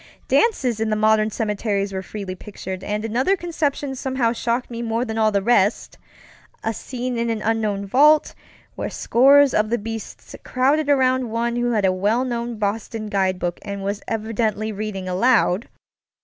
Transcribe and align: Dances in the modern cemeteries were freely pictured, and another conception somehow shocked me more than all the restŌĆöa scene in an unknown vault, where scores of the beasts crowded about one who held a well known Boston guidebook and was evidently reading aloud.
Dances 0.27 0.79
in 0.79 0.89
the 0.89 0.95
modern 0.95 1.29
cemeteries 1.29 1.93
were 1.93 2.01
freely 2.01 2.33
pictured, 2.33 2.83
and 2.83 3.05
another 3.05 3.37
conception 3.37 3.93
somehow 3.93 4.33
shocked 4.33 4.71
me 4.71 4.81
more 4.81 5.05
than 5.05 5.19
all 5.19 5.31
the 5.31 5.41
restŌĆöa 5.43 6.73
scene 6.73 7.19
in 7.19 7.29
an 7.29 7.43
unknown 7.43 7.85
vault, 7.85 8.33
where 8.73 8.89
scores 8.89 9.53
of 9.53 9.69
the 9.69 9.77
beasts 9.77 10.35
crowded 10.43 10.89
about 10.89 11.25
one 11.25 11.55
who 11.55 11.73
held 11.73 11.85
a 11.85 11.91
well 11.91 12.25
known 12.25 12.57
Boston 12.57 13.09
guidebook 13.09 13.59
and 13.61 13.83
was 13.83 14.01
evidently 14.07 14.71
reading 14.71 15.07
aloud. 15.07 15.69